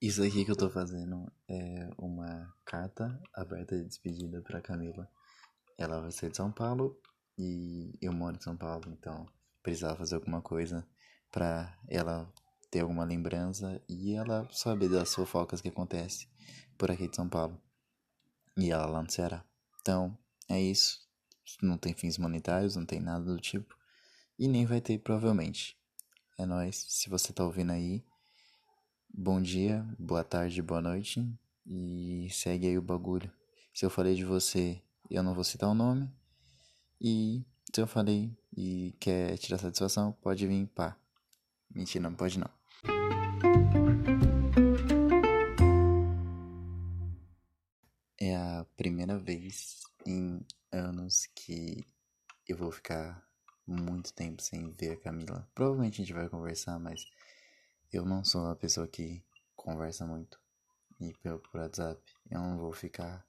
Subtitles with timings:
[0.00, 5.10] Isso aqui que eu tô fazendo é uma carta aberta de despedida pra Camila.
[5.76, 6.96] Ela vai ser de São Paulo
[7.36, 9.26] e eu moro em São Paulo, então
[9.60, 10.86] precisava fazer alguma coisa
[11.32, 12.32] pra ela
[12.70, 16.28] ter alguma lembrança e ela saber das fofocas que acontece
[16.76, 17.60] por aqui de São Paulo.
[18.56, 19.44] E ela lá no Ceará.
[19.80, 20.16] Então,
[20.48, 21.00] é isso.
[21.60, 23.76] Não tem fins monetários, não tem nada do tipo.
[24.38, 25.76] E nem vai ter, provavelmente.
[26.38, 26.86] É nóis.
[26.88, 28.04] Se você tá ouvindo aí,
[29.12, 31.26] bom dia, boa tarde, boa noite.
[31.66, 33.30] E segue aí o bagulho.
[33.74, 36.10] Se eu falei de você, eu não vou citar o nome.
[37.00, 40.96] E se eu falei e quer tirar satisfação, pode vir, pá.
[41.70, 42.50] Mentira, não pode não.
[48.20, 51.84] É a primeira vez em anos que
[52.48, 53.22] eu vou ficar
[53.66, 55.48] muito tempo sem ver a Camila.
[55.54, 57.04] Provavelmente a gente vai conversar, mas
[57.92, 59.22] eu não sou uma pessoa que
[59.56, 60.38] conversa muito.
[61.00, 63.24] E pelo por WhatsApp, eu não vou ficar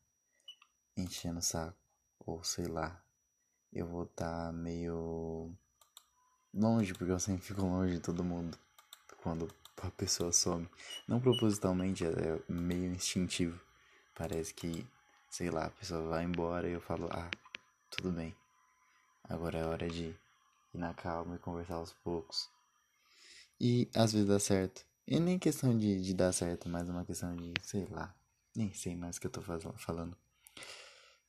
[0.97, 1.77] enchendo o saco.
[2.25, 3.01] Ou sei lá.
[3.71, 5.55] Eu vou estar tá meio
[6.53, 8.57] longe, porque eu sempre fico longe de todo mundo
[9.21, 10.67] quando a pessoa some.
[11.07, 13.59] Não propositalmente, é meio instintivo.
[14.15, 14.85] Parece que,
[15.29, 17.29] sei lá, a pessoa vai embora e eu falo, ah,
[17.89, 18.35] tudo bem.
[19.23, 20.05] Agora é hora de
[20.73, 22.49] ir na calma e conversar aos poucos.
[23.59, 24.85] E às vezes dá certo.
[25.07, 28.15] E nem questão de, de dar certo, mas uma questão de, sei lá.
[28.55, 30.15] Nem sei mais o que eu tô falando.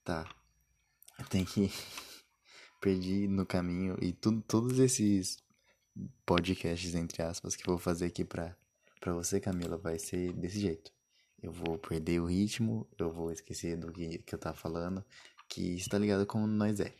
[0.04, 0.28] Tá.
[1.28, 1.70] Tem que.
[2.80, 3.96] Perdi no caminho.
[4.00, 5.38] E tu, todos esses
[6.24, 8.56] podcasts, entre aspas, que eu vou fazer aqui pra,
[9.00, 10.92] pra você, Camila, vai ser desse jeito.
[11.42, 15.04] Eu vou perder o ritmo, eu vou esquecer do que, que eu tava falando,
[15.48, 16.94] que está ligado como nós é.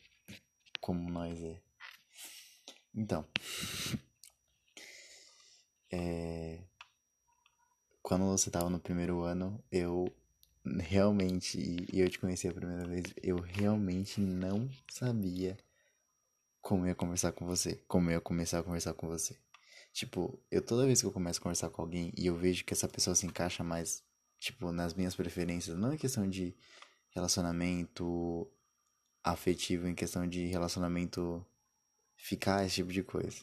[0.80, 1.60] Como nós é.
[2.94, 3.26] Então.
[5.90, 6.58] É...
[8.02, 10.12] Quando você tava no primeiro ano, eu
[10.78, 11.58] realmente,
[11.92, 15.56] e eu te conheci a primeira vez, eu realmente não sabia
[16.60, 19.36] como ia conversar com você, como ia começar a conversar com você.
[19.92, 22.72] Tipo, eu toda vez que eu começo a conversar com alguém e eu vejo que
[22.72, 24.04] essa pessoa se encaixa mais,
[24.38, 26.54] tipo, nas minhas preferências, não é questão de
[27.10, 28.48] relacionamento
[29.22, 31.44] afetivo, em questão de relacionamento
[32.16, 33.42] ficar, esse tipo de coisa.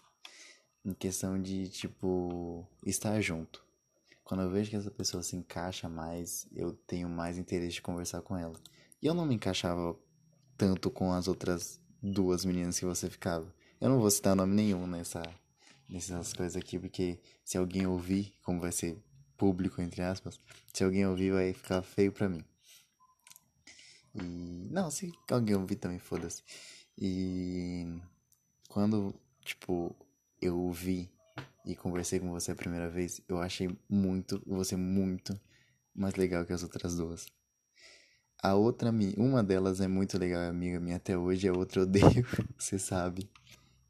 [0.87, 3.61] Em questão de, tipo, estar junto.
[4.23, 8.21] Quando eu vejo que essa pessoa se encaixa mais, eu tenho mais interesse de conversar
[8.21, 8.57] com ela.
[9.01, 9.99] E eu não me encaixava
[10.57, 13.53] tanto com as outras duas meninas que você ficava.
[13.81, 15.21] Eu não vou citar nome nenhum nessa,
[15.89, 18.97] nessas coisas aqui, porque se alguém ouvir, como vai ser
[19.37, 20.39] público, entre aspas,
[20.73, 22.45] se alguém ouvir vai ficar feio pra mim.
[24.15, 24.69] E.
[24.71, 26.43] Não, se alguém ouvir também, foda-se.
[26.97, 27.99] E.
[28.69, 29.93] Quando, tipo,
[30.41, 31.11] eu ouvi
[31.65, 35.39] e conversei com você a primeira vez, eu achei muito, você muito
[35.93, 37.27] mais legal que as outras duas.
[38.41, 41.83] A outra, uma delas é muito legal, é amiga minha até hoje, a outra eu
[41.83, 42.25] odeio,
[42.57, 43.29] você sabe.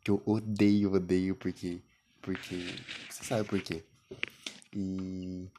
[0.02, 1.84] Que eu odeio, odeio, porque.
[2.22, 2.56] Porque.
[3.10, 3.84] Você sabe por quê.
[4.74, 5.52] E.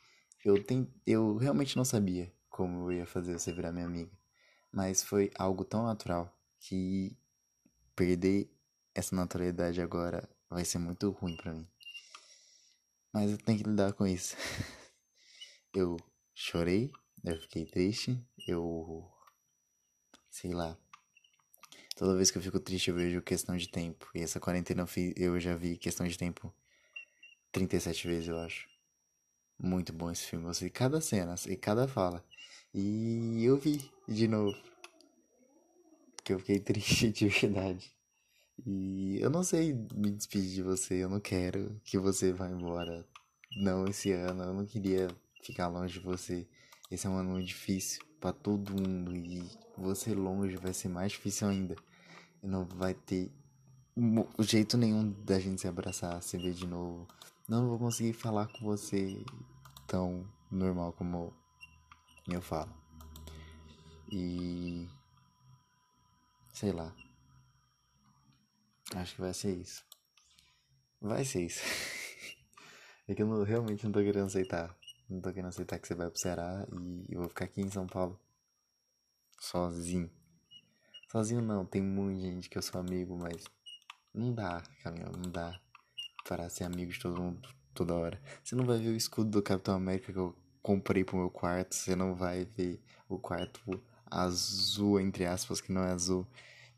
[0.43, 4.10] Eu, tem, eu realmente não sabia como eu ia fazer você virar minha amiga.
[4.72, 7.15] Mas foi algo tão natural que
[7.94, 8.50] perder
[8.94, 11.69] essa naturalidade agora vai ser muito ruim para mim.
[13.12, 14.36] Mas eu tenho que lidar com isso.
[15.75, 15.97] eu
[16.34, 16.92] chorei,
[17.25, 19.10] eu fiquei triste, eu.
[20.31, 20.76] Sei lá.
[21.97, 24.09] Toda vez que eu fico triste eu vejo questão de tempo.
[24.14, 24.86] E essa quarentena
[25.16, 26.54] eu já vi questão de tempo
[27.50, 28.69] 37 vezes, eu acho.
[29.59, 30.44] Muito bom esse filme.
[30.44, 32.25] Você cada cena e cada fala.
[32.72, 34.56] E eu vi de novo.
[36.25, 37.92] Que eu fiquei triste de verdade.
[38.67, 41.03] E eu não sei me despedir de você.
[41.03, 43.07] Eu não quero que você vá embora.
[43.57, 44.43] Não esse ano.
[44.43, 45.09] Eu não queria
[45.43, 46.47] ficar longe de você.
[46.91, 51.49] Esse é um ano difícil para todo mundo e você longe vai ser mais difícil
[51.49, 51.77] ainda.
[52.43, 53.31] Não vai ter
[54.41, 57.07] jeito nenhum da gente se abraçar, se ver de novo.
[57.49, 59.25] Não vou conseguir falar com você
[59.87, 61.33] tão normal como
[62.28, 62.72] eu falo.
[64.11, 64.87] E
[66.53, 66.95] sei lá.
[68.95, 69.85] Acho que vai ser isso.
[71.01, 71.63] Vai ser isso.
[73.07, 74.75] é que eu não, realmente não tô querendo aceitar.
[75.09, 77.71] Não tô querendo aceitar que você vai pro Ceará e eu vou ficar aqui em
[77.71, 78.19] São Paulo.
[79.39, 80.11] Sozinho.
[81.11, 83.45] Sozinho não, tem muita gente que eu sou amigo, mas
[84.13, 85.59] não dá, Camila, não dá
[86.25, 87.49] para ser amigo de todo mundo
[87.79, 88.21] toda hora.
[88.43, 91.75] Você não vai ver o escudo do Capitão América que eu comprei pro meu quarto,
[91.75, 93.81] você não vai ver o quarto
[94.11, 96.27] azul, entre aspas, que não é azul.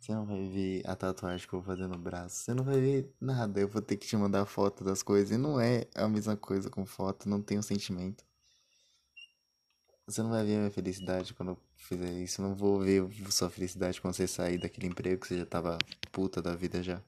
[0.01, 2.37] Você não vai ver a tatuagem que eu vou fazer no braço.
[2.37, 3.61] Você não vai ver nada.
[3.61, 5.31] Eu vou ter que te mandar foto das coisas.
[5.31, 7.29] E não é a mesma coisa com foto.
[7.29, 8.25] Não tem o sentimento.
[10.07, 12.41] Você não vai ver a minha felicidade quando eu fizer isso.
[12.41, 15.77] Eu não vou ver sua felicidade quando você sair daquele emprego que você já tava
[16.11, 17.03] puta da vida já.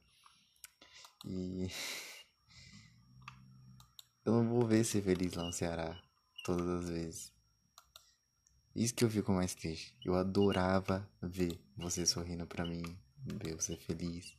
[1.25, 1.69] E.
[4.25, 6.00] Eu não vou ver você feliz lá no Ceará
[6.44, 7.33] todas as vezes.
[8.75, 9.95] Isso que eu fico mais triste.
[10.03, 12.83] Eu adorava ver você sorrindo pra mim,
[13.23, 14.35] ver você feliz.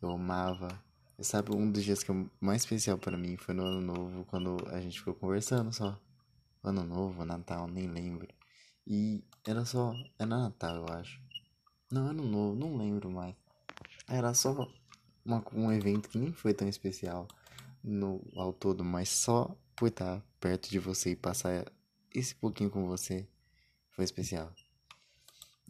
[0.00, 0.68] Eu amava.
[1.18, 4.24] E sabe, um dos dias que é mais especial para mim foi no ano novo,
[4.26, 6.00] quando a gente ficou conversando só.
[6.62, 8.28] Ano novo, Natal, nem lembro.
[8.86, 9.92] E era só.
[10.16, 11.20] Era Natal, eu acho.
[11.90, 13.34] Não, ano novo, não lembro mais.
[14.06, 14.72] Era só
[15.24, 17.26] uma, um evento que nem foi tão especial
[17.82, 21.66] no ao todo, mas só por estar perto de você e passar
[22.14, 23.26] esse pouquinho com você
[23.92, 24.52] foi especial.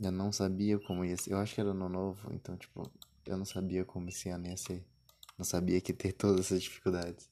[0.01, 1.33] Eu não sabia como ia ser.
[1.33, 2.91] Eu acho que era ano novo, então, tipo,
[3.27, 4.85] eu não sabia como esse ano ia ser.
[5.39, 7.29] Não sabia que ter todas essas dificuldades.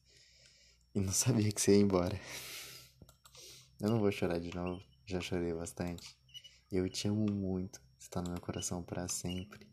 [0.94, 2.18] E não sabia que você ia embora.
[3.80, 4.82] Eu não vou chorar de novo.
[5.06, 6.16] Já chorei bastante.
[6.70, 7.80] Eu te amo muito.
[7.98, 9.66] Você tá no meu coração para sempre.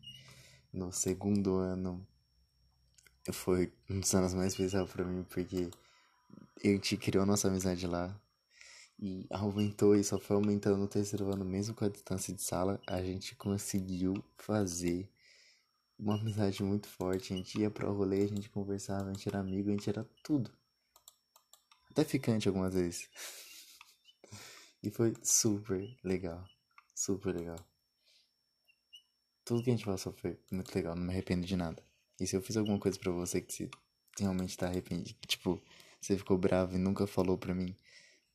[0.72, 2.06] No segundo ano
[3.32, 5.70] foi um dos anos mais especiais para mim porque
[6.62, 8.18] eu te criou nossa amizade lá.
[9.00, 12.80] E aumentou e só foi aumentando no terceiro ano, mesmo com a distância de sala,
[12.86, 15.08] a gente conseguiu fazer
[15.98, 17.32] uma amizade muito forte.
[17.32, 20.04] A gente ia pro rolê, a gente conversava, a gente era amigo, a gente era
[20.22, 20.50] tudo.
[21.90, 23.08] Até ficante algumas vezes.
[24.80, 26.48] E foi super legal.
[26.94, 27.58] Super legal.
[29.44, 31.82] Tudo que a gente passou foi muito legal, não me arrependo de nada.
[32.20, 33.70] E se eu fiz alguma coisa para você que se
[34.20, 35.60] realmente tá arrependido, tipo,
[36.00, 37.74] você ficou bravo e nunca falou pra mim,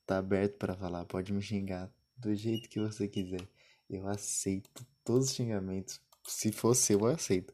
[0.06, 3.48] tá aberto para falar, pode me xingar do jeito que você quiser.
[3.90, 6.02] Eu aceito todos os xingamentos.
[6.28, 7.54] Se fosse eu, eu aceito.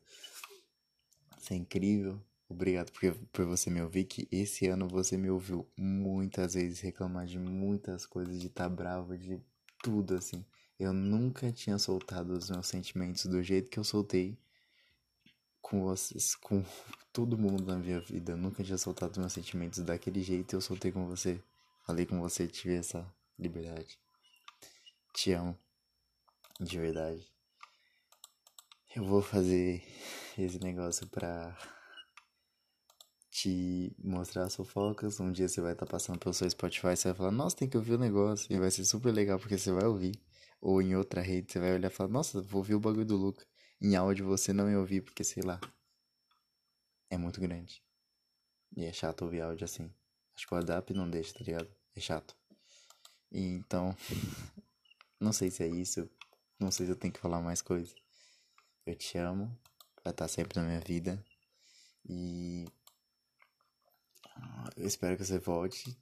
[1.38, 2.22] Isso é incrível.
[2.48, 7.26] Obrigado por, por você me ouvir, que esse ano você me ouviu muitas vezes reclamar
[7.28, 9.40] de muitas coisas, de estar tá bravo, de
[9.84, 10.44] tudo assim.
[10.80, 14.38] Eu nunca tinha soltado os meus sentimentos do jeito que eu soltei
[15.62, 16.64] com vocês, com
[17.14, 18.32] todo mundo na minha vida.
[18.32, 21.40] Eu nunca tinha soltado os meus sentimentos daquele jeito eu soltei com você.
[21.90, 24.00] Falei com você, tive essa liberdade.
[25.12, 25.58] Te amo.
[26.60, 27.28] De verdade.
[28.96, 29.82] Eu vou fazer
[30.38, 31.58] esse negócio pra
[33.32, 35.20] te mostrar as fofocas.
[35.20, 37.68] Um dia você vai estar tá passando pelo seu Spotify, você vai falar, nossa, tem
[37.68, 38.46] que ouvir o negócio.
[38.54, 40.14] E vai ser super legal porque você vai ouvir.
[40.62, 43.18] Ou em outra rede, você vai olhar e falar, nossa, vou ouvir o bagulho do
[43.18, 43.44] Luca.
[43.82, 45.60] Em áudio você não ia ouvir porque, sei lá,
[47.10, 47.84] é muito grande.
[48.78, 49.92] E é chato ouvir áudio assim.
[50.36, 51.79] Acho que o ADAP não deixa, tá ligado?
[52.00, 52.34] É chato.
[53.30, 53.94] E então,
[55.20, 56.10] não sei se é isso.
[56.58, 57.94] Não sei se eu tenho que falar mais coisa.
[58.86, 59.54] Eu te amo.
[60.02, 61.22] Vai estar sempre na minha vida.
[62.08, 62.66] E
[64.78, 65.94] eu espero que você volte.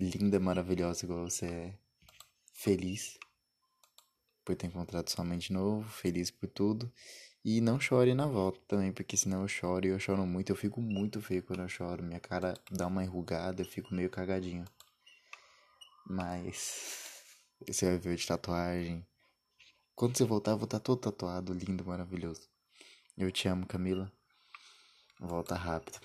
[0.00, 1.78] Linda, maravilhosa igual você é.
[2.52, 3.16] Feliz
[4.44, 5.88] por ter encontrado sua mãe de novo.
[5.88, 6.92] Feliz por tudo.
[7.44, 10.50] E não chore na volta também, porque senão eu choro e eu choro muito.
[10.50, 12.02] Eu fico muito feio quando eu choro.
[12.02, 14.64] Minha cara dá uma enrugada, eu fico meio cagadinho.
[16.06, 17.22] Mas.
[17.66, 19.06] Você vai ver de tatuagem.
[19.94, 22.48] Quando você voltar, eu vou estar todo tatuado, lindo, maravilhoso.
[23.16, 24.10] Eu te amo, Camila.
[25.20, 26.00] Volta rápido.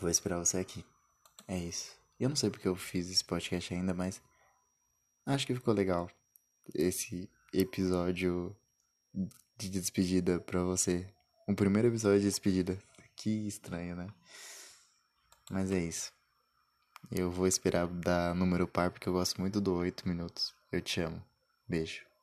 [0.00, 0.84] Vou esperar você aqui.
[1.48, 1.96] É isso.
[2.18, 4.22] Eu não sei porque eu fiz esse podcast ainda, mas
[5.26, 6.08] acho que ficou legal
[6.72, 8.56] esse episódio
[9.56, 11.12] de despedida pra você.
[11.48, 12.78] Um primeiro episódio de despedida.
[13.16, 14.06] Que estranho, né?
[15.50, 16.12] Mas é isso.
[17.16, 20.52] Eu vou esperar dar número par porque eu gosto muito do 8 minutos.
[20.72, 21.22] Eu te amo.
[21.68, 22.13] Beijo.